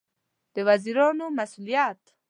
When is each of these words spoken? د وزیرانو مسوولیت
د 0.53 0.55
وزیرانو 0.67 1.25
مسوولیت 1.37 2.01